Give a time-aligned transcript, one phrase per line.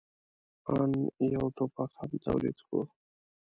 [0.77, 0.91] آن
[1.35, 2.81] یو ټوپک هم تولید کړو.